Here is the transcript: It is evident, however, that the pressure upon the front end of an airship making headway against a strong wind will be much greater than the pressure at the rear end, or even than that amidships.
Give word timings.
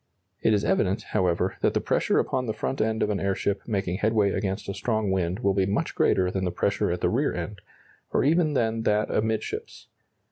It 0.41 0.51
is 0.55 0.65
evident, 0.65 1.03
however, 1.13 1.57
that 1.61 1.75
the 1.75 1.79
pressure 1.79 2.17
upon 2.17 2.47
the 2.47 2.55
front 2.55 2.81
end 2.81 3.03
of 3.03 3.11
an 3.11 3.19
airship 3.19 3.61
making 3.67 3.97
headway 3.97 4.31
against 4.31 4.67
a 4.67 4.73
strong 4.73 5.11
wind 5.11 5.41
will 5.41 5.53
be 5.53 5.67
much 5.67 5.93
greater 5.93 6.31
than 6.31 6.43
the 6.43 6.49
pressure 6.49 6.89
at 6.89 7.01
the 7.01 7.07
rear 7.11 7.35
end, 7.35 7.61
or 8.11 8.23
even 8.23 8.53
than 8.53 8.81
that 8.81 9.11
amidships. 9.11 9.89